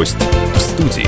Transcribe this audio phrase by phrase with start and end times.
[0.00, 0.16] Гость
[0.54, 1.06] в студии.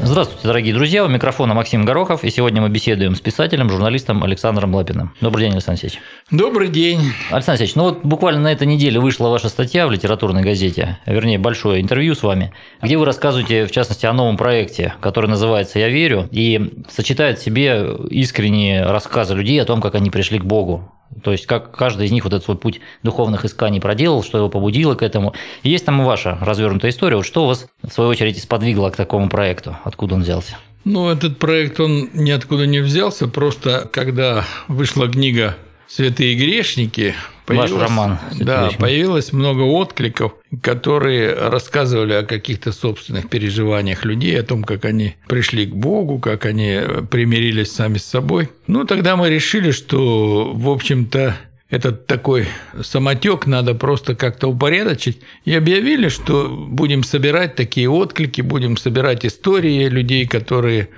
[0.00, 1.04] Здравствуйте, дорогие друзья.
[1.04, 2.24] У микрофона Максим Горохов.
[2.24, 5.12] И сегодня мы беседуем с писателем, журналистом Александром Лапиным.
[5.20, 6.00] Добрый день, Александр Алексеевич.
[6.30, 7.12] Добрый день.
[7.30, 11.38] Александр Алексеевич, ну вот буквально на этой неделе вышла ваша статья в литературной газете, вернее,
[11.38, 15.90] большое интервью с вами, где вы рассказываете, в частности, о новом проекте, который называется «Я
[15.90, 20.90] верю» и сочетает в себе искренние рассказы людей о том, как они пришли к Богу,
[21.22, 24.48] то есть, как каждый из них вот этот свой путь духовных исканий проделал, что его
[24.48, 25.34] побудило к этому.
[25.62, 27.16] И есть там и ваша развернутая история.
[27.16, 29.76] Вот что вас, в свою очередь, сподвигло к такому проекту?
[29.84, 30.56] Откуда он взялся?
[30.84, 33.28] Ну, этот проект, он ниоткуда не взялся.
[33.28, 35.56] Просто когда вышла книга
[35.94, 37.14] «Святые грешники»,
[37.46, 38.18] Ваш роман.
[38.40, 45.16] Да, появилось много откликов, которые рассказывали о каких-то собственных переживаниях людей, о том, как они
[45.26, 48.48] пришли к Богу, как они примирились сами с собой.
[48.66, 51.36] Ну, тогда мы решили, что, в общем-то,
[51.68, 52.46] этот такой
[52.82, 55.20] самотек надо просто как-то упорядочить.
[55.44, 60.90] И объявили, что будем собирать такие отклики, будем собирать истории людей, которые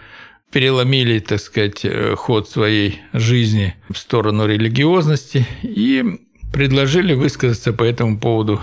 [0.55, 5.45] переломили, так сказать, ход своей жизни в сторону религиозности.
[5.63, 6.21] И
[6.53, 8.61] предложили высказаться по этому поводу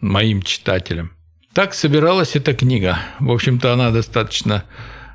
[0.00, 1.12] моим читателям.
[1.52, 2.98] Так собиралась эта книга.
[3.20, 4.64] В общем-то, она достаточно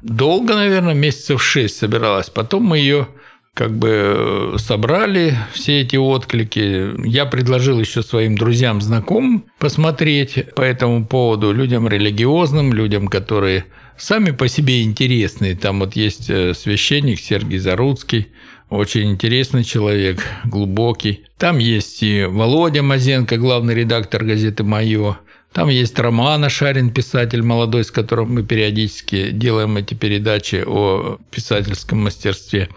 [0.04, 2.30] долго, наверное, месяцев шесть собиралась.
[2.30, 3.08] Потом мы ее
[3.56, 6.92] как бы собрали все эти отклики.
[7.08, 13.66] Я предложил еще своим друзьям, знакомым посмотреть по этому поводу, людям религиозным, людям, которые
[14.00, 15.56] сами по себе интересные.
[15.56, 18.30] Там вот есть э, священник Сергей Заруцкий,
[18.70, 21.26] очень интересный человек, глубокий.
[21.38, 25.18] Там есть и Володя Мазенко, главный редактор газеты «Мое».
[25.52, 32.04] Там есть Роман Ашарин, писатель молодой, с которым мы периодически делаем эти передачи о писательском
[32.04, 32.70] мастерстве.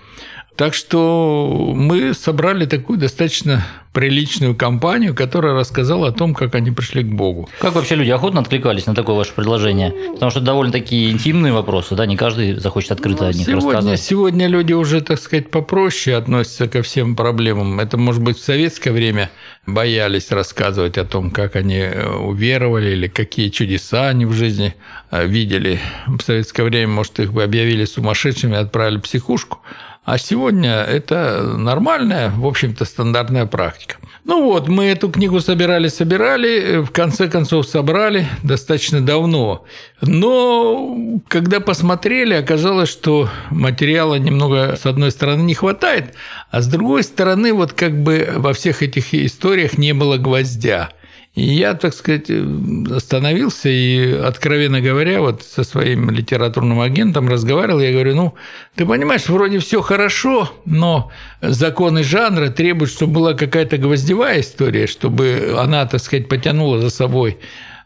[0.56, 7.02] Так что мы собрали такую достаточно приличную компанию, которая рассказала о том, как они пришли
[7.02, 7.48] к Богу.
[7.58, 9.92] Как вообще люди охотно откликались на такое ваше предложение?
[10.14, 13.66] Потому что довольно такие интимные вопросы, да, не каждый захочет открыто ну, о них сегодня,
[13.66, 14.00] рассказывать.
[14.00, 17.80] Сегодня люди уже, так сказать, попроще относятся ко всем проблемам.
[17.80, 19.30] Это, может быть, в советское время
[19.66, 24.74] боялись рассказывать о том, как они э, уверовали или какие чудеса они в жизни
[25.10, 25.80] э, видели.
[26.06, 29.60] В советское время, может, их бы объявили сумасшедшими, отправили в психушку.
[30.04, 33.98] А сегодня это нормальная, в общем-то, стандартная практика.
[34.24, 39.64] Ну вот, мы эту книгу собирали-собирали, в конце концов собрали достаточно давно.
[40.00, 40.96] Но
[41.28, 46.14] когда посмотрели, оказалось, что материала немного, с одной стороны, не хватает,
[46.50, 50.90] а с другой стороны, вот как бы во всех этих историях не было гвоздя.
[51.34, 52.30] Я, так сказать,
[52.90, 58.34] остановился и, откровенно говоря, вот со своим литературным агентом разговаривал, я говорю, ну,
[58.74, 61.10] ты понимаешь, вроде все хорошо, но
[61.40, 67.38] законы жанра требуют, чтобы была какая-то гвоздевая история, чтобы она, так сказать, потянула за собой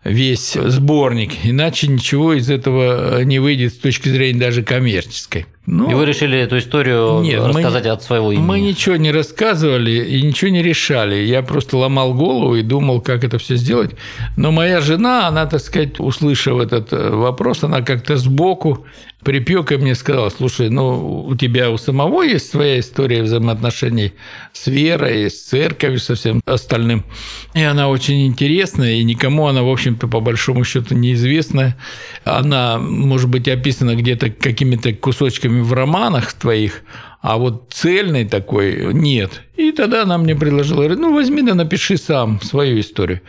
[0.03, 5.47] весь сборник, иначе ничего из этого не выйдет с точки зрения даже коммерческой.
[5.67, 8.45] Ну, и вы решили эту историю нет, рассказать мы, от своего имени?
[8.45, 11.17] Мы ничего не рассказывали и ничего не решали.
[11.17, 13.91] Я просто ломал голову и думал, как это все сделать.
[14.37, 18.87] Но моя жена, она, так сказать, услышав этот э, вопрос, она как-то сбоку
[19.27, 24.13] припек и мне сказал, слушай, ну, у тебя у самого есть своя история взаимоотношений
[24.53, 27.05] с верой, с церковью, со всем остальным.
[27.53, 31.77] И она очень интересная, и никому она, в общем-то, по большому счету неизвестна.
[32.25, 36.83] Она, может быть, описана где-то какими-то кусочками в романах твоих,
[37.21, 39.43] а вот цельной такой нет.
[39.57, 43.21] И тогда она мне предложила, говорит, ну возьми да напиши сам свою историю.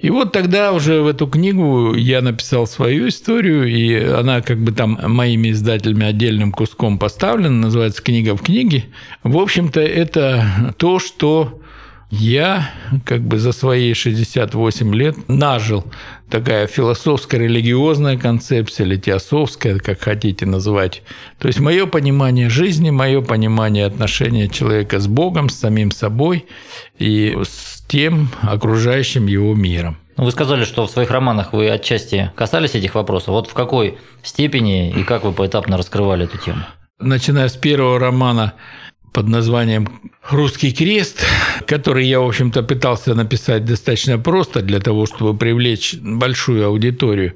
[0.00, 4.72] И вот тогда уже в эту книгу я написал свою историю, и она как бы
[4.72, 8.86] там моими издателями отдельным куском поставлена, называется «Книга в книге».
[9.22, 11.60] В общем-то, это то, что
[12.10, 12.70] я
[13.04, 15.84] как бы за свои 68 лет нажил
[16.30, 21.02] такая философская религиозная концепция или теософская, как хотите называть.
[21.38, 26.46] То есть мое понимание жизни, мое понимание отношения человека с Богом, с самим собой
[26.98, 29.96] и с тем окружающим его миром.
[30.16, 33.28] Ну, вы сказали, что в своих романах вы отчасти касались этих вопросов.
[33.28, 36.62] Вот в какой степени и как вы поэтапно раскрывали эту тему?
[36.98, 38.54] Начиная с первого романа
[39.16, 39.88] под названием
[40.28, 41.24] «Русский крест»,
[41.66, 47.32] который я, в общем-то, пытался написать достаточно просто для того, чтобы привлечь большую аудиторию.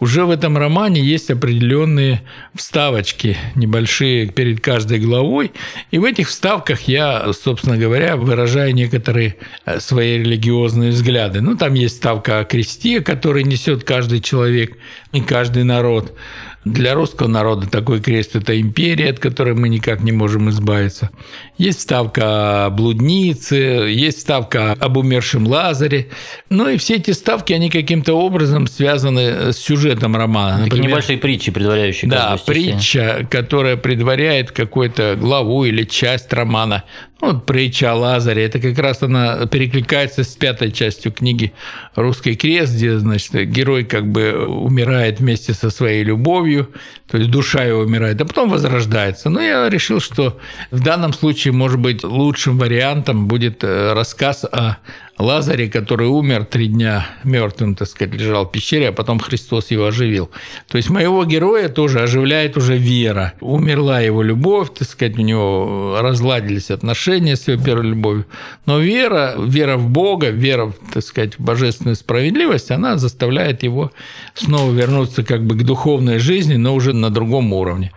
[0.00, 2.22] Уже в этом романе есть определенные
[2.56, 5.52] вставочки небольшие перед каждой главой,
[5.92, 9.36] и в этих вставках я, собственно говоря, выражаю некоторые
[9.66, 11.42] э, свои религиозные взгляды.
[11.42, 14.76] Ну, там есть ставка о кресте, который несет каждый человек
[15.12, 16.14] и каждый народ.
[16.64, 21.08] Для русского народа такой крест– это империя, от которой мы никак не можем избавиться.
[21.56, 26.08] Есть ставка о блуднице, есть ставка об умершем Лазаре.
[26.50, 30.64] Ну и все эти ставки, они каким-то образом связаны с сюжетом романа.
[30.64, 36.84] Например, небольшие притчи, предваряющие Да, притча, которая предваряет какую-то главу или часть романа.
[37.20, 41.52] Вот притча о Лазаре, это как раз она перекликается с пятой частью книги
[41.94, 46.70] «Русский крест», где, значит, герой как бы умирает вместе со своей любовью,
[47.10, 49.28] то есть душа его умирает, а потом возрождается.
[49.28, 50.38] Но я решил, что
[50.70, 54.78] в данном случае, может быть, лучшим вариантом будет э, рассказ о
[55.20, 59.86] Лазаре, который умер три дня мертвым, так сказать, лежал в пещере, а потом Христос его
[59.86, 60.30] оживил.
[60.68, 63.34] То есть моего героя тоже оживляет уже вера.
[63.40, 68.26] Умерла его любовь, так сказать, у него разладились отношения с его первой любовью.
[68.66, 73.92] Но вера, вера в Бога, вера, так сказать, в божественную справедливость, она заставляет его
[74.34, 77.92] снова вернуться как бы к духовной жизни, но уже на другом уровне.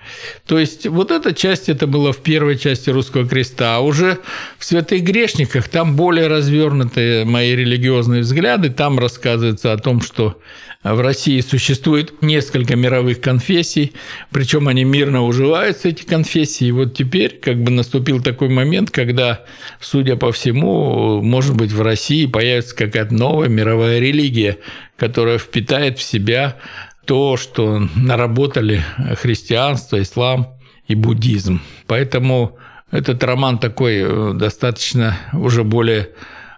[0.46, 4.20] То есть вот эта часть, это было в первой части «Русского креста», а уже
[4.58, 10.40] в «Святых грешниках» там более развернутые мои религиозные взгляды, там рассказывается о том, что
[10.84, 13.94] в России существует несколько мировых конфессий,
[14.32, 16.68] причем они мирно уживаются, эти конфессии.
[16.68, 19.46] И вот теперь как бы наступил такой момент, когда,
[19.80, 24.58] судя по всему, может быть, в России появится какая-то новая мировая религия,
[24.98, 26.58] которая впитает в себя
[27.06, 28.84] то, что наработали
[29.22, 30.58] христианство, ислам
[30.88, 31.62] и буддизм.
[31.88, 32.58] Поэтому
[32.92, 36.10] этот роман такой э, достаточно уже более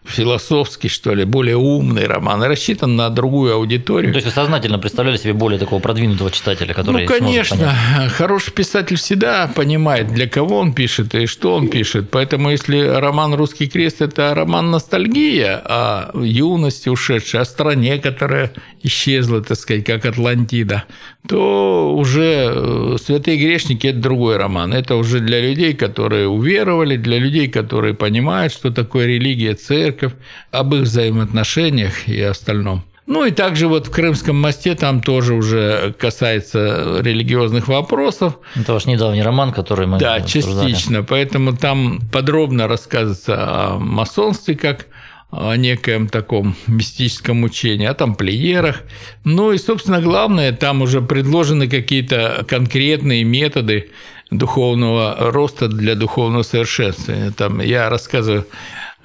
[0.05, 4.11] философский, что ли, более умный роман, рассчитан на другую аудиторию.
[4.11, 7.73] То есть вы сознательно представляли себе более такого продвинутого читателя, который Ну, конечно,
[8.09, 12.09] хороший писатель всегда понимает, для кого он пишет и что он пишет.
[12.11, 18.51] Поэтому если роман «Русский крест»– это роман ностальгия о юности ушедшей, о стране, которая
[18.83, 20.83] исчезла, так сказать, как Атлантида,
[21.27, 24.73] то уже э, «Святые грешники»– это другой роман.
[24.73, 30.13] Это уже для людей, которые уверовали, для людей, которые понимают, что такое религия, церковь, церковь,
[30.51, 32.83] об их взаимоотношениях и остальном.
[33.07, 38.39] Ну и также вот в Крымском мосте там тоже уже касается религиозных вопросов.
[38.55, 40.71] Это ваш недавний роман, который мы Да, обсуждали.
[40.71, 41.03] частично.
[41.03, 44.87] Поэтому там подробно рассказывается о масонстве как
[45.29, 48.81] о некоем таком мистическом учении, о тамплиерах.
[49.23, 53.91] Ну и, собственно, главное, там уже предложены какие-то конкретные методы
[54.31, 57.31] духовного роста для духовного совершенствования.
[57.31, 58.45] Там я рассказываю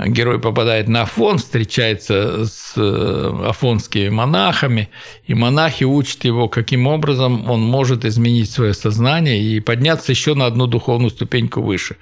[0.07, 4.89] герой попадает на Афон, встречается с э, афонскими монахами,
[5.27, 10.47] и монахи учат его, каким образом он может изменить свое сознание и подняться еще на
[10.47, 11.97] одну духовную ступеньку выше.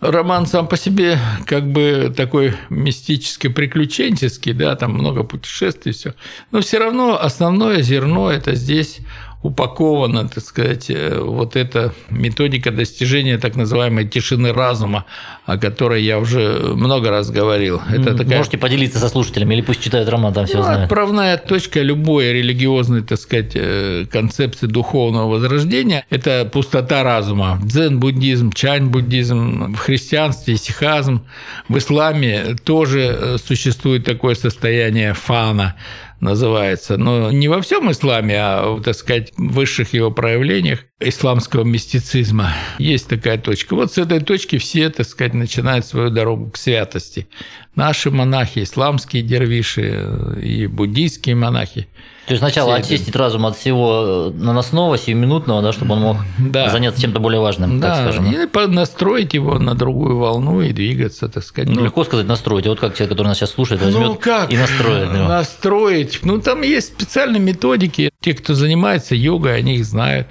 [0.00, 6.14] Роман сам по себе как бы такой мистический, приключенческий, да, там много путешествий, все.
[6.50, 8.98] Но все равно основное зерно это здесь
[9.46, 15.04] упакована, так сказать, э, вот эта методика достижения так называемой тишины разума,
[15.44, 17.80] о которой я уже много раз говорил.
[17.88, 18.38] Это такая...
[18.38, 20.84] Можете поделиться со слушателями или пусть читают роман, там все ну, знают.
[20.84, 27.60] Отправная точка любой религиозной, так сказать, э, концепции духовного возрождения– это пустота разума.
[27.62, 31.22] Дзен-буддизм, чань-буддизм, в христианстве сихазм,
[31.68, 35.76] в исламе тоже э, существует такое состояние фана,
[36.20, 36.96] называется.
[36.96, 42.52] Но не во всем исламе, а, так сказать, в высших его проявлениях исламского мистицизма.
[42.78, 43.74] Есть такая точка.
[43.74, 47.28] Вот с этой точки все, так сказать, начинают свою дорогу к святости.
[47.74, 51.88] Наши монахи, исламские дервиши и буддийские монахи–
[52.26, 56.70] то есть сначала очистить разум от всего наносного, сиюминутного, да, чтобы он мог да.
[56.70, 57.94] заняться чем-то более важным, да.
[57.94, 58.32] так скажем.
[58.32, 61.70] И настроить его на другую волну и двигаться, так сказать.
[61.70, 62.66] Ну, легко сказать настроить.
[62.66, 64.52] А вот как человек, который нас сейчас слушает, возьмет ну, как?
[64.52, 65.14] и настроит.
[65.14, 65.28] Его.
[65.28, 66.18] Настроить.
[66.22, 68.10] Ну, там есть специальные методики.
[68.20, 70.26] Те, кто занимается йогой, они их знают.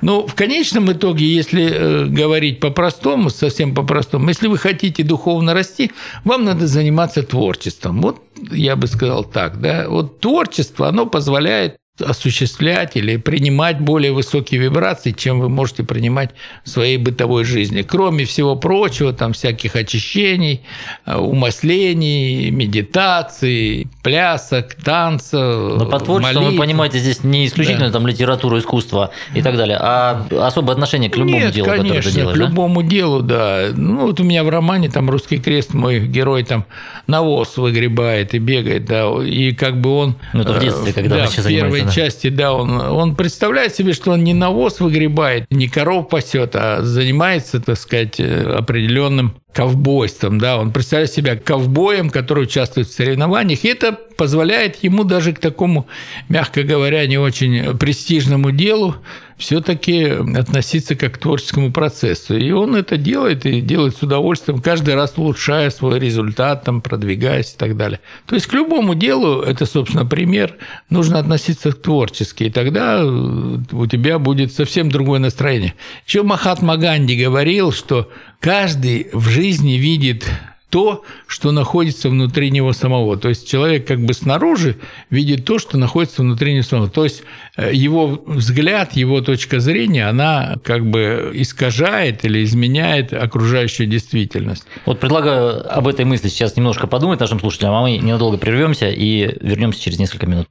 [0.00, 5.92] Но в конечном итоге, если э, говорить по-простому, совсем по-простому, если вы хотите духовно расти,
[6.24, 8.02] вам надо заниматься творчеством.
[8.02, 14.12] Вот я бы сказал так, да, вот творчество, оно позволяет позволяет осуществлять или принимать более
[14.12, 16.30] высокие вибрации, чем вы можете принимать
[16.64, 17.82] в своей бытовой жизни.
[17.82, 20.62] Кроме всего прочего, там всяких очищений,
[21.06, 26.58] э, умаслений, медитаций, плясок, танцев, Но по творчеству молитв.
[26.58, 27.92] вы понимаете здесь не исключительно да.
[27.92, 32.02] там литературу, искусство и так далее, а особое отношение к любому Нет, делу, конечно, которое
[32.02, 32.88] ты делаешь, к любому да?
[32.88, 33.66] делу, да.
[33.74, 36.64] Ну вот у меня в романе там «Русский крест» мой герой там
[37.06, 40.14] навоз выгребает и бегает, да, и как бы он...
[40.32, 41.92] Ну это в детстве, когда да, вы сейчас первой да.
[41.92, 46.82] части, да, он, он представляет себе, что он не навоз выгребает, не коров пасет, а
[46.82, 53.68] занимается, так сказать, определенным ковбойством, да, он представляет себя ковбоем, который участвует в соревнованиях, и
[53.68, 55.88] это позволяет ему даже к такому,
[56.28, 58.96] мягко говоря, не очень престижному делу
[59.38, 62.36] все-таки относиться как к творческому процессу.
[62.36, 67.54] И он это делает, и делает с удовольствием, каждый раз улучшая свой результат, там, продвигаясь
[67.54, 68.00] и так далее.
[68.26, 70.56] То есть к любому делу, это, собственно, пример,
[70.90, 75.74] нужно относиться творчески, и тогда у тебя будет совсем другое настроение.
[76.06, 80.26] Еще Махатма Ганди говорил, что каждый в жизни видит
[80.70, 83.16] то, что находится внутри него самого.
[83.16, 84.76] То есть человек как бы снаружи
[85.10, 86.90] видит то, что находится внутри него самого.
[86.90, 87.22] То есть
[87.56, 94.64] э, его взгляд, его точка зрения, она как бы искажает или изменяет окружающую действительность.
[94.84, 99.36] Вот предлагаю об этой мысли сейчас немножко подумать нашим слушателям, а мы ненадолго прервемся и
[99.40, 100.48] вернемся через несколько минут.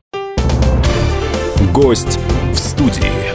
[1.74, 2.20] Гость
[2.54, 3.27] в студии.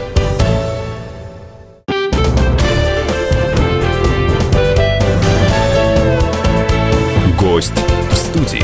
[7.53, 7.75] Гость
[8.09, 8.63] в студии.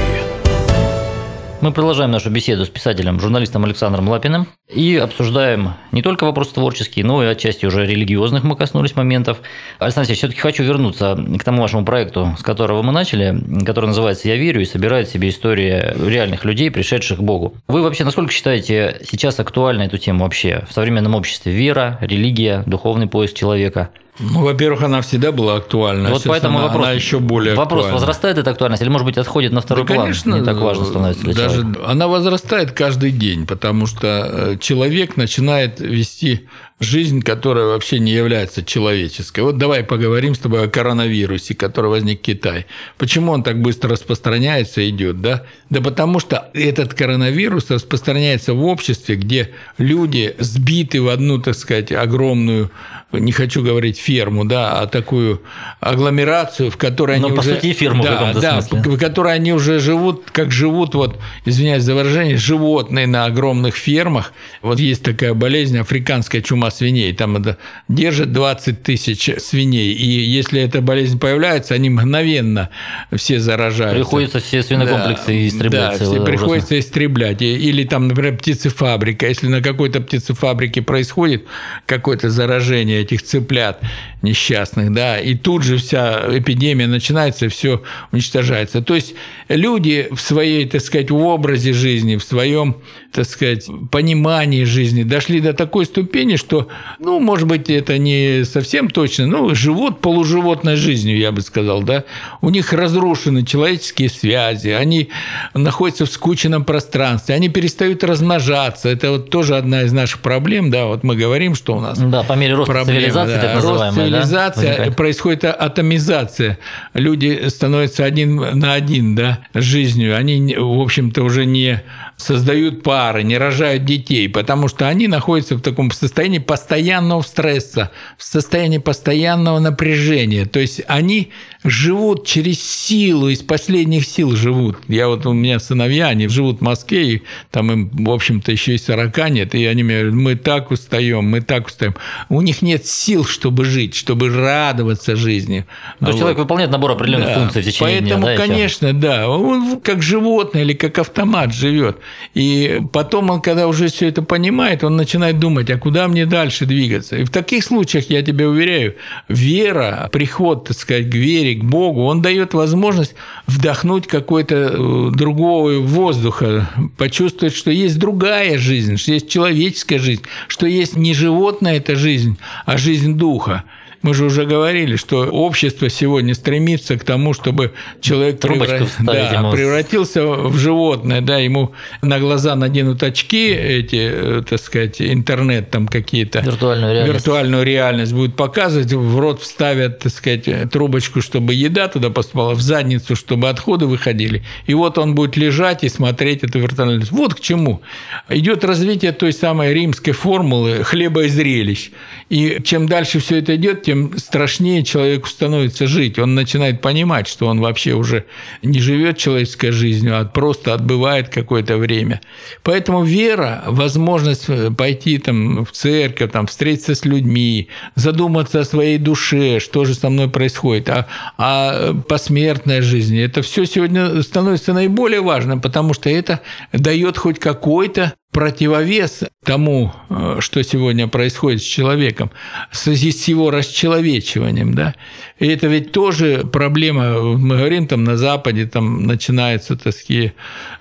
[1.61, 7.05] Мы продолжаем нашу беседу с писателем, журналистом Александром Лапиным и обсуждаем не только вопросы творческие,
[7.05, 9.41] но и отчасти уже религиозных мы коснулись моментов.
[9.77, 14.27] Александр Алексеевич, все-таки хочу вернуться к тому вашему проекту, с которого мы начали, который называется
[14.27, 17.53] «Я верю» и собирает в себе истории реальных людей, пришедших к Богу.
[17.67, 21.53] Вы вообще насколько считаете сейчас актуальна эту тему вообще в современном обществе?
[21.53, 26.09] Вера, религия, духовный поиск человека– ну, во-первых, она всегда была актуальна.
[26.09, 27.99] Вот поэтому она, вопрос, она еще более вопрос актуальна.
[27.99, 30.05] возрастает эта актуальность или, может быть, отходит на второй да, план?
[30.07, 31.81] Конечно, не так важно становится для даже человека.
[31.87, 36.47] Она возрастает каждый день, потому что э, человек начинает вести
[36.79, 39.41] жизнь, которая вообще не является человеческой.
[39.41, 42.65] Вот давай поговорим с тобой о коронавирусе, который возник в Китае.
[42.97, 45.43] Почему он так быстро распространяется и идет, да?
[45.69, 51.91] Да потому что этот коронавирус распространяется в обществе, где люди сбиты в одну, так сказать,
[51.91, 52.71] огромную,
[53.11, 55.41] не хочу говорить ферму, да, а такую
[55.81, 57.55] агломерацию, в которой Но, они по уже...
[57.55, 58.91] сути, ферму да, в да, смысле.
[58.91, 64.31] в которой они уже живут, как живут, вот, извиняюсь за выражение, животные на огромных фермах.
[64.61, 67.57] Вот есть такая болезнь, африканская чума свиней, там это
[67.87, 72.69] держат 20 тысяч свиней, и если эта болезнь появляется, они мгновенно
[73.15, 73.97] все заражаются.
[73.99, 75.71] Приходится все свинокомплексы Да, истреблять.
[75.71, 76.25] Да, все ужасно.
[76.25, 77.41] приходится истреблять.
[77.41, 79.27] Или там, например, птицефабрика.
[79.27, 81.45] Если на какой-то птицефабрике происходит
[81.85, 83.81] какое-то заражение этих цыплят
[84.21, 88.81] несчастных, да, и тут же вся эпидемия начинается, все уничтожается.
[88.81, 89.15] То есть
[89.47, 92.77] люди в своей, так сказать, в образе жизни, в своем,
[93.11, 96.58] так сказать, понимании жизни дошли до такой ступени, что,
[96.99, 102.03] ну, может быть, это не совсем точно, но живут полуживотной жизнью, я бы сказал, да.
[102.41, 105.09] У них разрушены человеческие связи, они
[105.53, 108.89] находятся в скученном пространстве, они перестают размножаться.
[108.89, 112.23] Это вот тоже одна из наших проблем, да, вот мы говорим, что у нас Да,
[112.23, 113.41] по мере роста проблема, цивилизации, да.
[113.41, 114.95] так Рост называемая, да, цивилизация, возникает.
[114.95, 116.59] происходит атомизация.
[116.93, 120.17] Люди становятся один на один да, с жизнью.
[120.17, 121.81] Они, в общем-то, уже не
[122.19, 128.23] создают пары, не рожают детей, потому что они находятся в таком состоянии постоянного стресса, в
[128.23, 130.45] состоянии постоянного напряжения.
[130.45, 131.31] То есть они
[131.63, 134.77] живут через силу, из последних сил живут.
[134.87, 138.75] Я вот у меня сыновья, они живут в Москве, и там им, в общем-то, еще
[138.75, 141.95] и 40 нет, и они мне говорят, мы так устаем, мы так устаем.
[142.29, 145.65] У них нет сил, чтобы жить, чтобы радоваться жизни.
[145.99, 146.19] То есть Вот.
[146.19, 147.35] человек выполняет набор определенных Да.
[147.35, 151.97] функций в течение Поэтому, дня, да, конечно, да, он как животное или как автомат живет.
[152.33, 156.65] И потом он, когда уже все это понимает, он начинает думать, а куда мне дальше
[156.65, 157.17] двигаться.
[157.17, 158.95] И в таких случаях, я тебе уверяю,
[159.27, 163.15] вера, приход, так сказать, к вере, к Богу, он дает возможность
[163.47, 170.67] вдохнуть какой-то э, другого воздуха, почувствовать, что есть другая жизнь, что есть человеческая жизнь, что
[170.67, 173.63] есть не животная эта жизнь, а жизнь духа.
[174.01, 180.25] Мы же уже говорили, что общество сегодня стремится к тому, чтобы человек превра- да, превратился
[180.25, 186.39] в животное, да, ему на глаза наденут очки, эти, э, так сказать, интернет там какие-то.
[186.39, 187.13] Виртуальную реальность.
[187.13, 192.61] Виртуальную реальность будут показывать, в рот вставят, так сказать, трубочку, чтобы еда туда поступала, в
[192.61, 194.43] задницу, чтобы отходы выходили.
[194.65, 197.11] И вот он будет лежать и смотреть эту виртуальную реальность.
[197.11, 197.81] Вот к чему.
[198.29, 201.91] Идет развитие той самой римской формулы хлеба и зрелищ.
[202.29, 206.19] И чем дальше все это идет, тем страшнее человеку становится жить.
[206.19, 208.25] Он начинает понимать, что он вообще уже
[208.61, 212.21] не живет человеческой жизнью, а просто отбывает какое-то время.
[212.61, 214.45] Поэтому вера, возможность
[214.77, 220.11] пойти там, в церковь, там, встретиться с людьми, задуматься о своей душе, что же со
[220.11, 221.07] мной происходит, а,
[221.39, 226.41] а посмертная жизнь, это все сегодня становится наиболее важным, потому что это
[226.73, 232.29] дает хоть какой-то противовес тому, э, что сегодня происходит с человеком,
[232.71, 234.93] в связи с его расчеловечиванием, да,
[235.39, 240.33] и это ведь тоже проблема, мы говорим, там на Западе там начинаются такие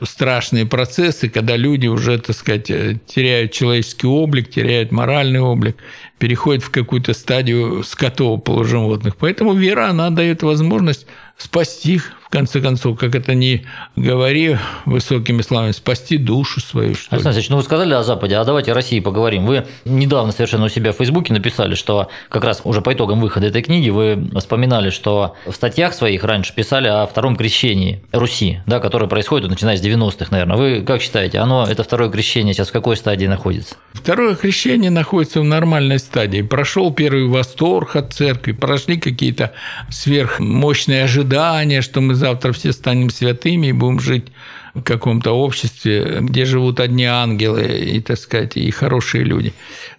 [0.02, 5.76] страшные процессы, когда люди уже, так сказать, теряют человеческий облик, теряют моральный облик,
[6.18, 9.16] переходят в какую-то стадию скотов полуживотных.
[9.16, 11.06] Поэтому вера, она дает возможность
[11.38, 13.64] спасти их, в конце концов, как это не
[13.96, 16.94] говори высокими словами, спасти душу свою.
[16.94, 19.46] Что Александр Алексеевич, ну вы сказали о Западе, а давайте о России поговорим.
[19.46, 23.46] Вы недавно совершенно у себя в Фейсбуке написали, что как раз уже по итогам выхода
[23.46, 28.78] этой книги вы вспоминали, что в статьях своих раньше писали о втором крещении Руси, да,
[28.78, 30.56] которое происходит, начиная с 90-х, наверное.
[30.58, 33.76] Вы как считаете, оно, это второе крещение сейчас в какой стадии находится?
[33.94, 36.42] Второе крещение находится в нормальной стадии.
[36.42, 39.52] Прошел первый восторг от церкви, прошли какие-то
[39.88, 44.26] сверхмощные ожидания, что мы завтра все станем святыми и будем жить
[44.74, 49.52] в каком-то обществе, где живут одни ангелы и, так сказать, и хорошие люди.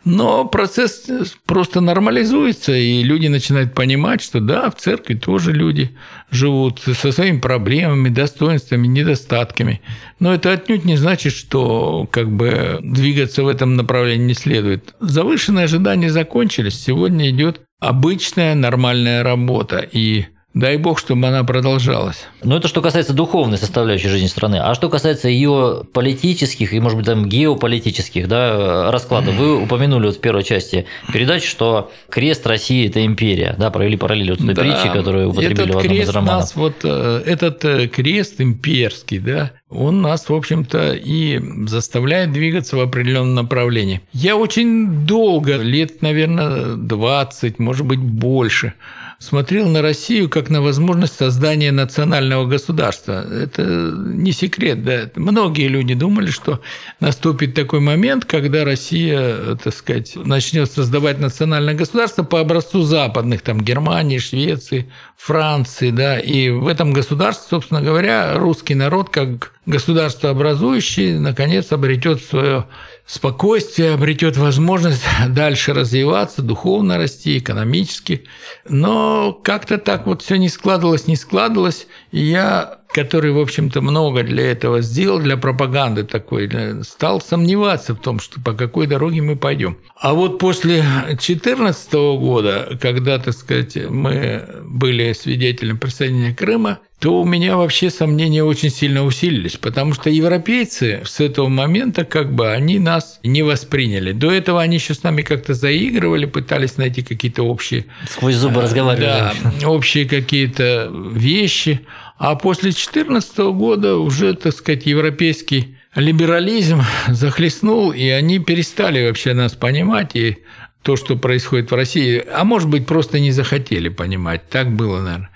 [0.05, 1.07] Но процесс
[1.45, 5.91] просто нормализуется, и люди начинают понимать, что да, в церкви тоже люди
[6.31, 9.81] живут со своими проблемами, достоинствами, недостатками.
[10.19, 14.93] Но это отнюдь не значит, что как бы двигаться в этом направлении не следует.
[14.99, 20.25] Завышенные ожидания закончились, сегодня идет обычная нормальная работа, и
[20.59, 22.25] Дай бог, чтобы она продолжалась.
[22.43, 24.57] Ну, это что касается духовной составляющей жизни страны.
[24.61, 30.17] А что касается ее политических и, может быть, там геополитических да, раскладов, вы упомянули вот
[30.17, 34.53] в первой части передачи, что крест России– это империя, да, провели параллель вот с той
[34.53, 34.61] да.
[34.61, 36.41] притчей, которую употребили этот в одном из романов.
[36.41, 42.75] Нас вот, э, этот э, крест имперский, да, он нас, в общем-то, и заставляет двигаться
[42.75, 44.01] в определенном направлении.
[44.13, 48.73] Я очень долго, лет, наверное, 20, может быть, больше–
[49.19, 53.25] смотрел на Россию как на возможность создания национального государства.
[53.29, 55.11] Это не секрет, да.
[55.15, 56.61] Многие люди думали, что
[56.99, 63.61] наступит такой момент, когда Россия, так сказать, начнет создавать национальное государство по образцу западных, там,
[63.61, 71.19] Германии, Швеции, Франции, да, и в этом государстве, собственно говоря, русский народ как государство образующий,
[71.19, 72.67] наконец, обретет свое
[73.05, 78.25] спокойствие, обретет возможность дальше развиваться, духовно расти, экономически.
[78.67, 81.85] Но как-то так вот все не складывалось, не складывалось.
[82.11, 86.49] И я который, в общем-то, много для этого сделал, для пропаганды такой,
[86.83, 89.77] стал сомневаться в том, что по какой дороге мы пойдем.
[89.95, 97.25] А вот после 2014 года, когда, так сказать, мы были свидетелем присоединения Крыма, то у
[97.25, 102.77] меня вообще сомнения очень сильно усилились, потому что европейцы с этого момента как бы они
[102.77, 104.11] нас не восприняли.
[104.11, 107.85] До этого они еще с нами как-то заигрывали, пытались найти какие-то общие...
[108.09, 109.05] Сквозь зубы разговаривали.
[109.05, 109.33] Да,
[109.69, 111.81] общие какие-то вещи.
[112.19, 119.53] А после 2014 года уже, так сказать, европейский либерализм захлестнул, и они перестали вообще нас
[119.53, 120.39] понимать, и
[120.81, 124.49] то, что происходит в России, а может быть, просто не захотели понимать.
[124.49, 125.29] Так было, наверное.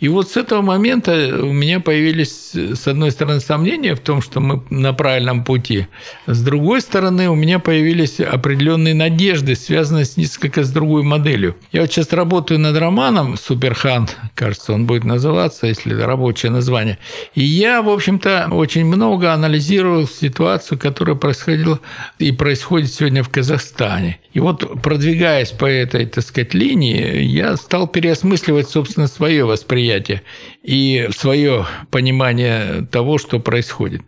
[0.00, 4.40] И вот с этого момента у меня появились, с одной стороны, сомнения в том, что
[4.40, 5.86] мы на правильном пути.
[6.26, 11.56] С другой стороны, у меня появились определенные надежды, связанные с несколько с другой моделью.
[11.70, 16.98] Я вот сейчас работаю над романом «Суперхан», кажется, он будет называться, если это рабочее название.
[17.34, 21.80] И я, в общем-то, очень много анализировал ситуацию, которая происходила
[22.18, 24.18] и происходит сегодня в Казахстане.
[24.32, 30.22] И вот продвигаясь по этой, так сказать, линии, я стал переосмысливать, собственно, свое восприятие
[30.62, 34.00] и свое понимание того, что происходит.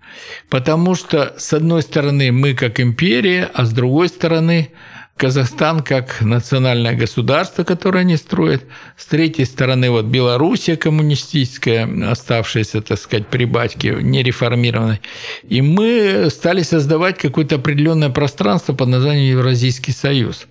[0.48, 4.70] Потому что, с одной стороны, мы как империя, а с другой стороны,
[5.18, 8.64] Казахстан как национальное государство, которое они строят.
[8.96, 15.02] С третьей стороны, вот Белоруссия коммунистическая, оставшаяся, так сказать, при батьке, нереформированной.
[15.46, 20.46] И мы стали создавать какое-то определенное пространство под названием Евразийский союз.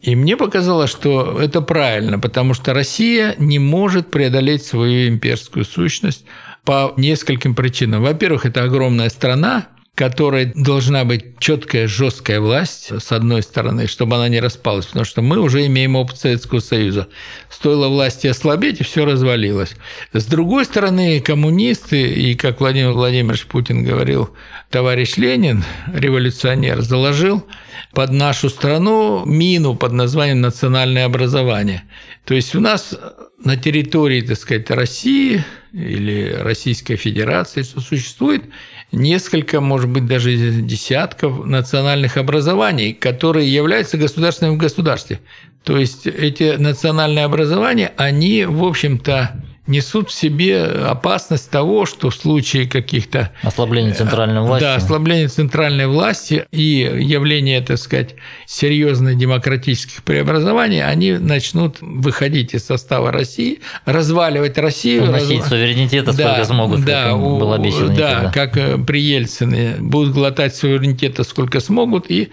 [0.00, 6.24] И мне показалось, что это правильно, потому что Россия не может преодолеть свою имперскую сущность
[6.64, 8.02] по нескольким причинам.
[8.02, 9.66] Во-первых, это огромная страна,
[10.00, 15.20] которой должна быть четкая, жесткая власть, с одной стороны, чтобы она не распалась, потому что
[15.20, 17.08] мы уже имеем опыт Советского Союза.
[17.50, 19.76] Стоило власти ослабеть, и все развалилось.
[20.14, 24.30] С другой стороны, коммунисты, и, как Владимир Владимирович Путин говорил,
[24.70, 27.44] товарищ Ленин, революционер, заложил
[27.92, 31.82] под нашу страну мину под названием национальное образование.
[32.24, 32.98] То есть у нас
[33.44, 38.44] на территории, так сказать, России или Российской Федерации существует
[38.92, 45.20] несколько, может быть, даже десятков национальных образований, которые являются государственными в государстве.
[45.64, 52.14] То есть эти национальные образования, они, в общем-то, несут в себе опасность того, что в
[52.14, 54.64] случае каких-то Ослабление центральной власти.
[54.64, 56.62] да, ослабление центральной власти и
[57.00, 58.14] явление, так сказать,
[58.46, 65.04] серьезных демократических преобразований, они начнут выходить из состава России, разваливать Россию.
[65.04, 68.30] Вносить разв- суверенитета сколько Да, смогут, да, как у- было обещано Да, никогда.
[68.32, 69.76] как э, при Ельцине.
[69.78, 72.30] Будут глотать суверенитета сколько смогут, и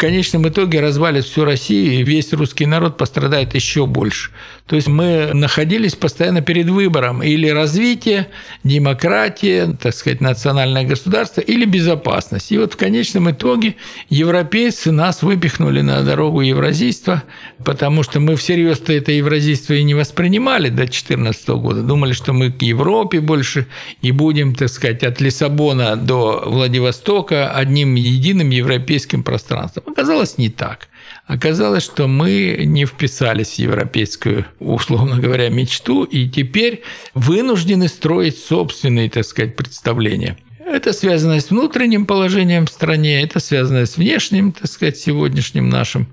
[0.00, 4.30] конечном итоге развалит всю Россию, и весь русский народ пострадает еще больше.
[4.66, 8.28] То есть мы находились постоянно перед выбором или развитие,
[8.64, 12.52] демократия, так сказать, национальное государство или безопасность.
[12.52, 13.74] И вот в конечном итоге
[14.08, 17.24] европейцы нас выпихнули на дорогу евразийства,
[17.64, 21.82] потому что мы всерьез-то это евразийство и не воспринимали до 2014 года.
[21.82, 23.66] Думали, что мы к Европе больше
[24.00, 29.89] и будем, так сказать, от Лиссабона до Владивостока одним единым европейским пространством.
[29.90, 30.88] Оказалось не так.
[31.26, 36.82] Оказалось, что мы не вписались в европейскую, условно говоря, мечту, и теперь
[37.14, 40.36] вынуждены строить собственные, так сказать, представления.
[40.70, 46.06] Это связано с внутренним положением в стране, это связано с внешним, так сказать, сегодняшним нашим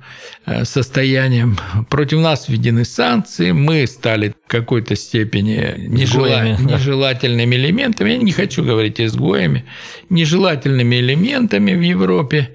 [0.48, 1.60] э, состоянием.
[1.90, 8.64] Против нас введены санкции, мы стали в какой-то степени нежела- нежелательными элементами, я не хочу
[8.64, 9.64] говорить изгоями,
[10.10, 12.50] нежелательными элементами в Европе.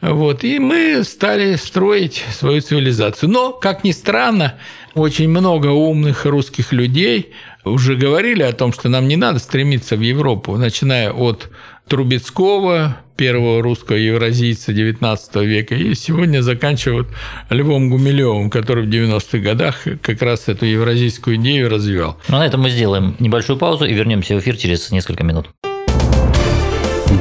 [0.00, 3.30] Вот, и мы стали строить свою цивилизацию.
[3.30, 4.54] Но, как ни странно,
[4.94, 7.32] очень много умных русских людей
[7.64, 11.48] уже говорили о том, что нам не надо стремиться в Европу, начиная от
[11.88, 17.08] Трубецкого, первого русского евразийца XIX века, и сегодня заканчивая вот
[17.50, 22.16] Львом Гумилевым, который в 90-х годах как раз эту евразийскую идею развивал.
[22.28, 25.48] Ну, на этом мы сделаем небольшую паузу и вернемся в эфир через несколько минут.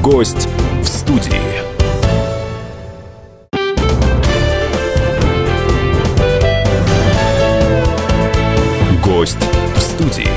[0.03, 0.47] Гость
[0.81, 1.66] в студии.
[9.27, 9.43] Гость
[9.75, 10.29] в студии.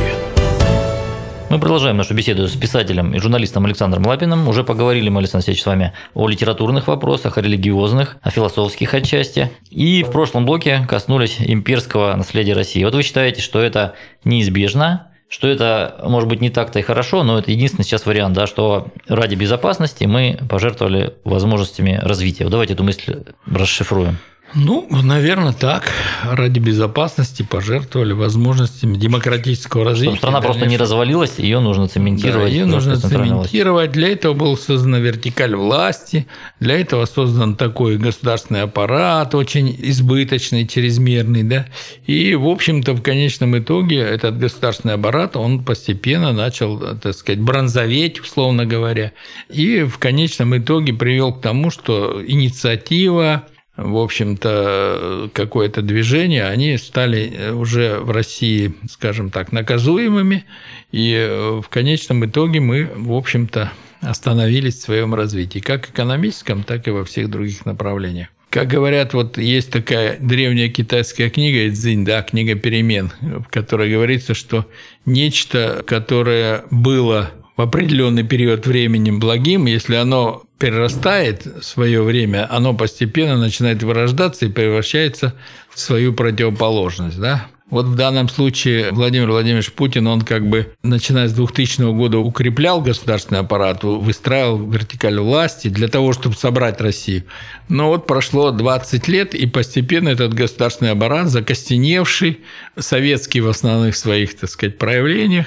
[1.49, 4.49] Мы продолжаем нашу беседу с писателем и журналистом Александром Лапиным.
[4.49, 9.53] Уже поговорили мы, Александр Алексеевич, с вами о литературных вопросах, о религиозных, о философских отчасти.
[9.71, 12.83] И в прошлом блоке коснулись имперского наследия России.
[12.83, 17.39] Вот вы считаете, что это неизбежно, что это, может быть, не так-то и хорошо, но
[17.39, 22.43] это единственный сейчас вариант, да, что ради безопасности мы пожертвовали возможностями развития.
[22.43, 24.19] Вот давайте эту мысль расшифруем.
[24.55, 25.93] Ну, наверное, так.
[26.25, 30.17] Ради безопасности пожертвовали возможностями демократического развития.
[30.17, 32.53] Чтобы страна просто не развалилась, ее нужно цементировать.
[32.53, 33.93] ее в нужно цементировать.
[33.93, 36.27] Для этого был создан вертикаль власти,
[36.59, 41.43] для этого создан такой государственный аппарат, очень избыточный, чрезмерный.
[41.43, 41.67] Да?
[42.07, 48.21] И, в общем-то, в конечном итоге этот государственный аппарат, он постепенно начал, так сказать, бронзоветь,
[48.21, 49.13] условно говоря,
[49.49, 53.45] и в конечном итоге привел к тому, что инициатива,
[53.83, 60.45] в общем-то, какое-то движение, они стали уже в России, скажем так, наказуемыми,
[60.93, 66.91] и в конечном итоге мы, в общем-то, остановились в своем развитии, как экономическом, так и
[66.91, 68.29] во всех других направлениях.
[68.51, 74.35] Как говорят, вот есть такая древняя китайская книга «Цзинь», да, книга перемен, в которой говорится,
[74.35, 74.67] что
[75.07, 82.75] нечто, которое было в определенный период времени благим, если оно перерастает в свое время, оно
[82.75, 85.35] постепенно начинает вырождаться и превращается
[85.71, 87.19] в свою противоположность.
[87.19, 87.47] Да?
[87.71, 92.81] Вот в данном случае Владимир Владимирович Путин, он как бы, начиная с 2000 года, укреплял
[92.81, 97.25] государственный аппарат, выстраивал вертикаль власти для того, чтобы собрать Россию.
[97.69, 102.41] Но вот прошло 20 лет, и постепенно этот государственный аппарат, закостеневший,
[102.77, 105.47] советский в основных своих, так сказать, проявлениях,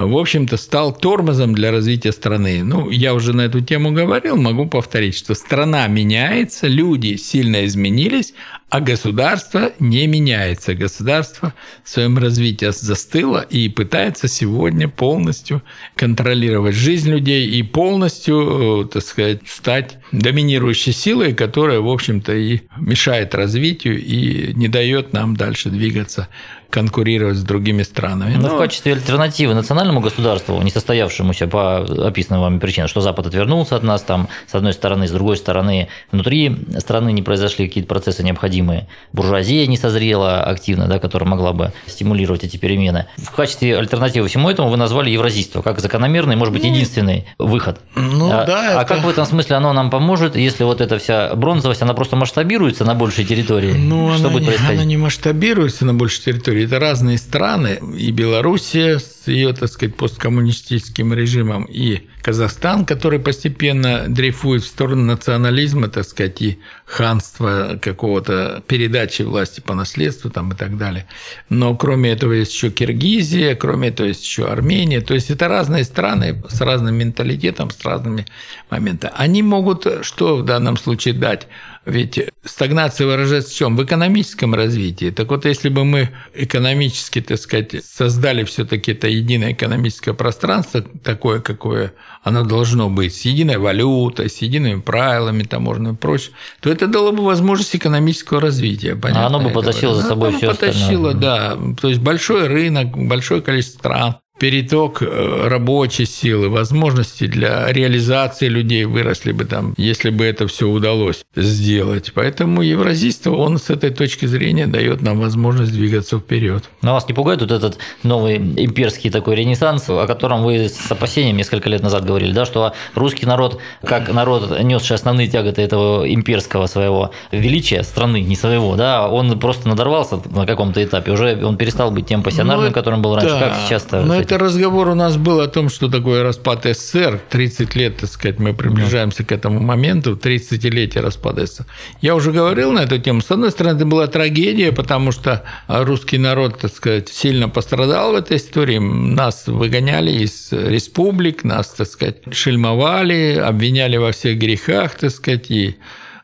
[0.00, 2.64] в общем-то, стал тормозом для развития страны.
[2.64, 8.32] Ну, я уже на эту тему говорил, могу повторить, что страна меняется, люди сильно изменились,
[8.70, 10.74] а государство не меняется.
[10.74, 11.52] Государство
[11.84, 15.62] в своем развитии застыло и пытается сегодня полностью
[15.94, 23.34] контролировать жизнь людей и полностью, так сказать, стать доминирующей силой, которая, в общем-то, и мешает
[23.34, 26.28] развитию и не дает нам дальше двигаться
[26.72, 28.34] конкурировать с другими странами.
[28.36, 33.76] Но в качестве альтернативы национальному государству, не состоявшемуся по описанным вами причинам, что Запад отвернулся
[33.76, 38.24] от нас, там, с одной стороны, с другой стороны, внутри страны не произошли какие-то процессы
[38.24, 43.04] необходимые, буржуазия не созрела активно, да, которая могла бы стимулировать эти перемены.
[43.18, 47.80] В качестве альтернативы всему этому вы назвали евразийство, как закономерный, может быть, единственный выход.
[47.94, 48.78] Ну а, да.
[48.78, 48.94] А это...
[48.94, 50.01] как в этом смысле оно нам поможет,
[50.34, 53.72] если вот эта вся бронзовость, она просто масштабируется на большей территории?
[53.72, 54.78] Ну, что она, будет не, происходить?
[54.78, 56.64] она не масштабируется на большей территории.
[56.64, 64.04] это разные страны, и Белоруссия с ее, так сказать, посткоммунистическим режимом, и Казахстан, который постепенно
[64.06, 70.54] дрейфует в сторону национализма, так сказать, и ханства какого-то передачи власти по наследству там и
[70.54, 71.06] так далее.
[71.48, 75.00] Но кроме этого есть еще Киргизия, кроме этого есть еще Армения.
[75.00, 78.26] То есть это разные страны с разным менталитетом, с разными
[78.70, 79.12] моментами.
[79.16, 81.48] Они могут что в данном случае дать?
[81.84, 83.76] Ведь стагнация выражается в чем?
[83.76, 85.10] В экономическом развитии.
[85.10, 91.40] Так вот, если бы мы экономически, так сказать, создали все-таки это единое экономическое пространство, такое,
[91.40, 91.92] какое
[92.22, 97.10] оно должно быть, с единой валютой, с едиными правилами таможенными и прочее, то это дало
[97.10, 98.94] бы возможность экономического развития.
[98.94, 101.14] Понятно, а оно бы потащило за собой все потащило, остальное.
[101.14, 101.58] да.
[101.80, 108.86] То есть большой рынок, большое количество стран, переток э, рабочей силы, возможности для реализации людей
[108.86, 112.10] выросли бы там, если бы это все удалось сделать.
[112.12, 116.64] Поэтому евразийство, он с этой точки зрения дает нам возможность двигаться вперед.
[116.82, 121.36] Но вас не пугает вот этот новый имперский такой ренессанс, о котором вы с опасением
[121.36, 126.66] несколько лет назад говорили, да, что русский народ, как народ, несший основные тяготы этого имперского
[126.66, 131.92] своего величия страны, не своего, да, он просто надорвался на каком-то этапе, уже он перестал
[131.92, 134.02] быть тем пассионарным, ну, которым был раньше, да, как сейчас-то
[134.32, 137.20] это разговор у нас был о том, что такое распад СССР.
[137.28, 141.66] 30 лет, так сказать, мы приближаемся к этому моменту, 30-летие распада СССР.
[142.00, 143.20] Я уже говорил на эту тему.
[143.20, 148.14] С одной стороны, это была трагедия, потому что русский народ, так сказать, сильно пострадал в
[148.14, 148.78] этой истории.
[148.78, 155.76] Нас выгоняли из республик, нас, так сказать, шельмовали, обвиняли во всех грехах, так сказать, и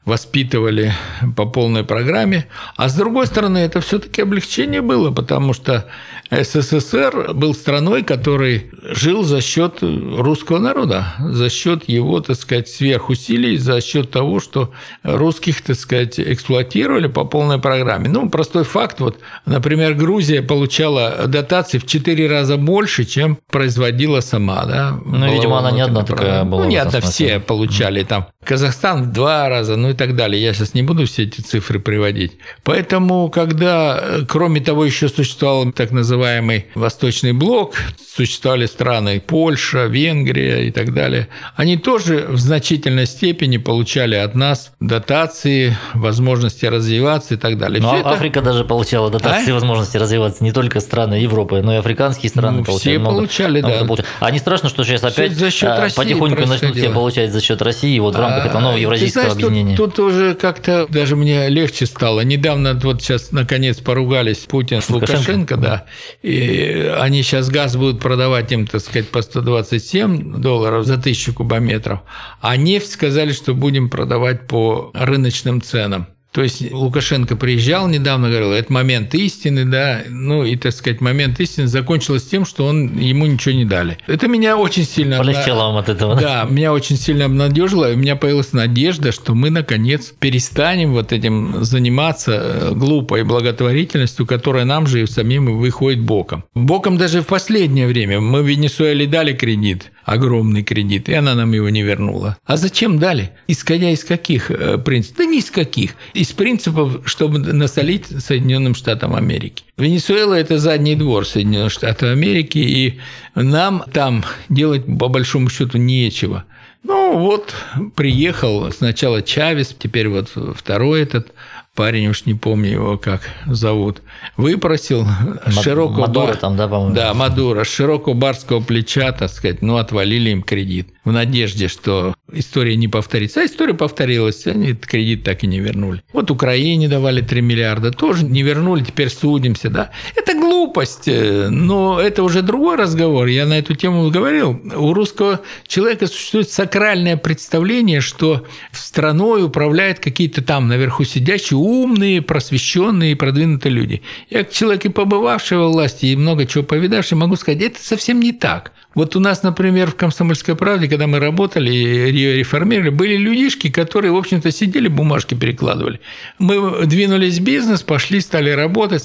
[0.06, 0.94] воспитывали
[1.36, 2.46] по полной программе.
[2.76, 5.84] А с другой стороны, это все-таки облегчение было, потому что
[6.30, 13.56] СССР был страной, который жил за счет русского народа, за счет его, так сказать, сверхусилий,
[13.56, 18.10] за счет того, что русских, так сказать, эксплуатировали по полной программе.
[18.10, 24.66] Ну, простой факт, вот, например, Грузия получала дотации в 4 раза больше, чем производила сама,
[24.66, 24.98] да.
[25.06, 26.64] Ну, видимо, она не одна такая была.
[26.64, 28.26] Ну, не одна, все получали там.
[28.44, 30.42] Казахстан в два раза, ну и так далее.
[30.42, 32.32] Я сейчас не буду все эти цифры приводить.
[32.64, 37.76] Поэтому, когда, кроме того, еще существовал так называемый называемый Восточный блок,
[38.16, 44.72] существовали страны Польша, Венгрия и так далее, они тоже в значительной степени получали от нас
[44.80, 47.80] дотации, возможности развиваться и так далее.
[47.80, 49.54] Ну, а Африка даже получала дотации, а?
[49.54, 52.94] возможности развиваться, не только страны Европы, но и африканские страны ну, получали.
[52.94, 53.84] Все много, получали, много да.
[53.84, 54.08] Получали.
[54.18, 57.62] А не страшно, что сейчас опять за счет а, потихоньку начнут все получать за счет
[57.62, 59.76] России вот в рамках а, этого нового евразийского знаешь, объединения?
[59.76, 62.22] Тут, тут уже как-то даже мне легче стало.
[62.22, 65.84] Недавно вот сейчас наконец поругались Путин с Лукашенко, Лукашенко да,
[66.22, 72.00] и они сейчас газ будут продавать им, так сказать, по 127 долларов за тысячу кубометров,
[72.40, 76.06] а нефть сказали, что будем продавать по рыночным ценам.
[76.38, 81.40] То есть Лукашенко приезжал недавно, говорил, это момент истины, да, ну и, так сказать, момент
[81.40, 83.98] истины закончилось тем, что он, ему ничего не дали.
[84.06, 85.18] Это меня очень сильно...
[85.18, 86.14] Полегчало вам от этого.
[86.14, 91.12] Да, меня очень сильно обнадежило, и у меня появилась надежда, что мы, наконец, перестанем вот
[91.12, 96.44] этим заниматься э, глупой благотворительностью, которая нам же и самим выходит боком.
[96.54, 98.20] Боком даже в последнее время.
[98.20, 102.36] Мы в Венесуэле дали кредит, огромный кредит, и она нам его не вернула.
[102.46, 103.32] А зачем дали?
[103.48, 105.18] Исходя из каких э, принципов?
[105.18, 109.64] Да ни из каких из принципов, чтобы насолить Соединенным Штатам Америки.
[109.76, 113.00] Венесуэла– это задний двор Соединенных Штатов Америки, и
[113.34, 116.44] нам там делать по большому счету нечего.
[116.84, 117.54] Ну вот,
[117.96, 121.32] приехал сначала Чавес, теперь вот второй этот
[121.74, 124.02] парень, уж не помню его как зовут,
[124.36, 126.00] выпросил Мад- широкого...
[126.00, 126.94] Мадура там, да, по-моему?
[126.94, 132.14] Да, Мадура, с широкого барского плеча, так сказать, ну, отвалили им кредит в надежде, что
[132.32, 133.40] история не повторится.
[133.40, 136.02] А история повторилась, они этот кредит так и не вернули.
[136.12, 139.90] Вот Украине давали 3 миллиарда, тоже не вернули, теперь судимся, да.
[140.14, 143.26] Это глупость, э, но это уже другой разговор.
[143.26, 144.60] Я на эту тему говорил.
[144.76, 153.16] У русского человека существует сакральное представление, что страной управляют какие-то там наверху сидящие умные, просвещенные
[153.16, 154.02] продвинутые люди.
[154.30, 158.20] Я, как человек и побывавший во власти, и много чего повидавший, могу сказать, это совсем
[158.20, 158.72] не так.
[158.98, 163.70] Вот у нас, например, в «Комсомольской правде», когда мы работали и ее реформировали, были людишки,
[163.70, 166.00] которые, в общем-то, сидели, бумажки перекладывали.
[166.40, 169.04] Мы двинулись в бизнес, пошли, стали работать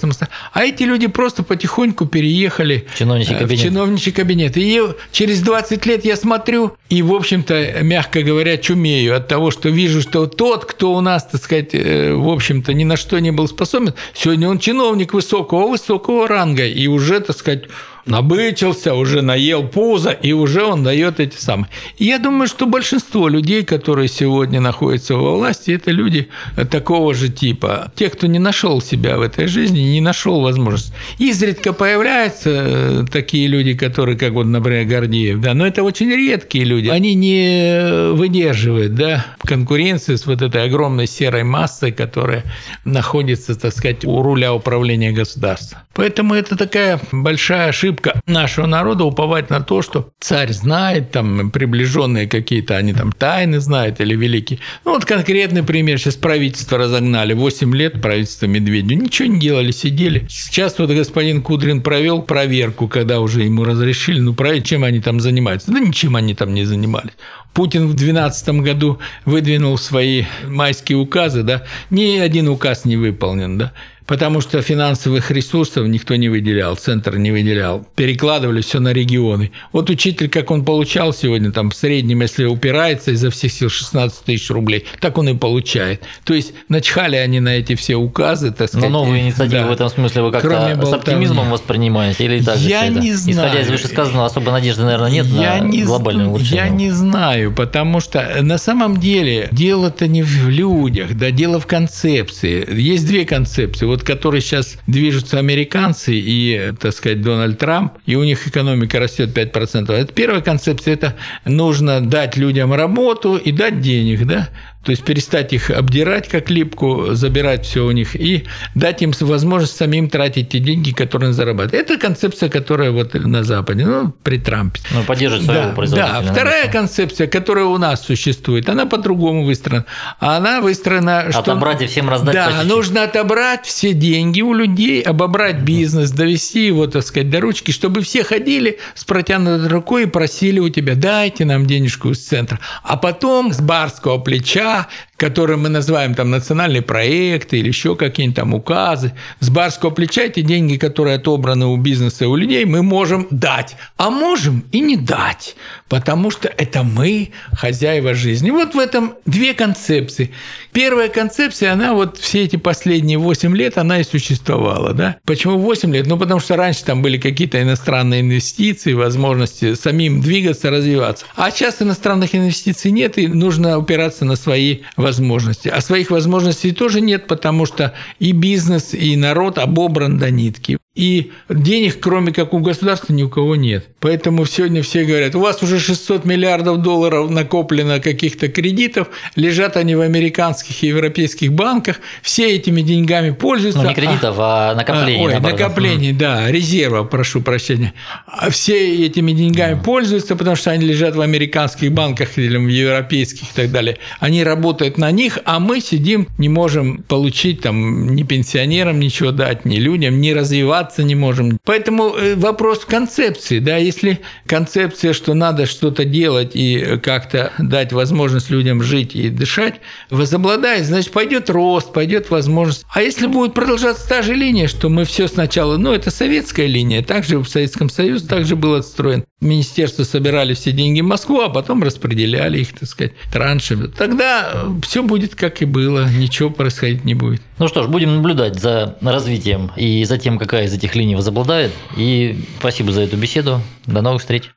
[0.51, 3.60] А эти люди просто потихоньку переехали чиновничий кабинет.
[3.60, 4.58] в чиновничий кабинет.
[4.58, 9.69] И через 20 лет я смотрю и, в общем-то, мягко говоря, чумею от того, что
[9.69, 13.32] вижу, что тот, кто у нас, так сказать, э, в общем-то, ни на что не
[13.32, 17.65] был способен, сегодня он чиновник высокого-высокого ранга и уже, так сказать,
[18.06, 21.70] набычился, уже наел пузо, и уже он дает эти самые.
[21.98, 26.30] Я думаю, что большинство людей, которые сегодня находятся во власти, это люди
[26.70, 27.92] такого же типа.
[27.96, 30.94] Те, кто не нашел себя в этой жизни, не нашел возможность.
[31.18, 36.66] Изредка появляются э, такие люди, которые, как вот, например, Гордеев, да, но это очень редкие
[36.66, 36.89] люди.
[36.89, 42.44] Они не выдерживают, да, конкуренции с вот этой огромной серой массой, которая
[42.86, 45.80] находится, так сказать, у руля управления государством.
[45.94, 47.92] Поэтому это такая большая ошибка
[48.25, 53.99] нашего народа уповать на то, что царь знает, там приближенные какие-то, они там тайны знают
[53.99, 54.60] или великие.
[54.86, 60.25] Ну вот конкретный пример, сейчас правительство разогнали, 8 лет правительство Медведева, ничего не делали, сидели.
[60.29, 65.19] Сейчас вот господин Кудрин провел проверку, когда уже ему разрешили, ну проверить, чем они там
[65.19, 65.71] занимаются.
[65.71, 67.13] Да ничем они там не занимались.
[67.53, 73.73] Путин в 2012 году выдвинул свои майские указы, да, ни один указ не выполнен, да
[74.06, 79.52] потому что финансовых ресурсов никто не выделял, центр не выделял, перекладывали все на регионы.
[79.72, 84.26] Вот учитель, как он получал сегодня, там в среднем, если упирается изо всех сил 16
[84.26, 86.02] тысяч рублей, так он и получает.
[86.24, 88.89] То есть начхали они на эти все указы, так сказать.
[88.89, 89.68] Но новые инициативы да.
[89.68, 93.18] в этом смысле вы как-то с оптимизмом воспринимаете или так Я не это?
[93.18, 93.48] знаю.
[93.48, 96.66] Исходя из вышесказанного, особо надежды, наверное, нет я на не глобальное улучшение.
[96.66, 101.68] Я не знаю, потому что на самом деле дело-то не в людях, да, дело в
[101.68, 102.66] концепции.
[102.74, 108.23] Есть две концепции вот которой сейчас движутся американцы и, так сказать, Дональд Трамп, и у
[108.23, 109.91] них экономика растет 5%.
[109.91, 114.49] Это первая концепция, это нужно дать людям работу и дать денег, да,
[114.84, 119.78] то есть перестать их обдирать как липку, забирать все у них и дать им возможность
[119.78, 121.74] самим тратить те деньги, которые они зарабатывают.
[121.74, 124.82] Это концепция, которая вот на Западе, ну, при Трампе.
[124.91, 126.22] Ну, поддерживать своего да, производителя.
[126.22, 129.86] Да, вторая концепция, которая у нас существует, она по-другому выстроена.
[130.19, 131.39] Она выстроена, что...
[131.39, 136.88] Отобрать и всем раздать Да, нужно отобрать все деньги у людей, обобрать бизнес, довести его,
[136.88, 141.46] так сказать, до ручки, чтобы все ходили с протянутой рукой и просили у тебя, дайте
[141.46, 142.60] нам денежку из центра.
[142.84, 148.36] А потом с барского плеча ah, которые мы называем там национальные проекты или еще какие-нибудь
[148.36, 152.82] там указы, с барского плеча эти деньги, которые отобраны у бизнеса и у людей, мы
[152.82, 155.56] можем дать, а можем и не дать,
[155.89, 158.49] потому что это мы хозяева жизни.
[158.49, 160.32] Вот в этом две концепции.
[160.71, 164.93] Первая концепция, она вот все эти последние 8 лет, она и существовала.
[164.93, 165.17] Да?
[165.26, 166.08] Почему 8 лет?
[166.08, 171.26] Ну, потому что раньше там были какие-то иностранные инвестиции, возможности самим двигаться, развиваться.
[171.36, 174.80] А сейчас иностранных инвестиций нет, и нужно опираться на свои свои
[175.13, 175.69] возможности.
[175.69, 180.78] А своих возможностей тоже нет, потому что и бизнес, и народ обобран до нитки.
[180.95, 183.88] И денег, кроме как у государства, ни у кого нет.
[183.99, 189.95] Поэтому сегодня все говорят, у вас уже 600 миллиардов долларов накоплено каких-то кредитов, лежат они
[189.95, 193.82] в американских и европейских банках, все этими деньгами пользуются.
[193.82, 195.25] Ну, не кредитов, а, а накоплений.
[195.25, 197.93] Ой, накоплений, да, резервов, прошу прощения.
[198.27, 199.84] А все этими деньгами mm.
[199.84, 203.97] пользуются, потому что они лежат в американских банках или в европейских и так далее.
[204.19, 209.65] Они работают на них, а мы сидим, не можем получить там ни пенсионерам ничего дать,
[209.65, 211.58] ни людям, ни развиваться развиваться не можем.
[211.65, 213.60] Поэтому э, вопрос концепции.
[213.60, 219.80] Да, если концепция, что надо что-то делать и как-то дать возможность людям жить и дышать,
[220.10, 222.86] возобладает, значит, пойдет рост, пойдет возможность.
[222.93, 227.04] А если будет продолжаться та же линия, что мы все сначала, ну, это советская линия,
[227.04, 229.26] также в Советском Союзе также был отстроен.
[229.43, 233.88] Министерство собирали все деньги в Москву, а потом распределяли их, так сказать, траншами.
[233.88, 237.41] Тогда все будет как и было, ничего происходить не будет.
[237.60, 241.71] Ну что ж, будем наблюдать за развитием и за тем, какая из этих линий возобладает.
[241.97, 243.62] И спасибо за эту беседу.
[243.86, 244.49] До новых встреч.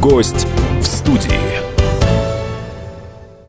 [0.00, 0.46] Гость
[0.80, 1.69] в студии.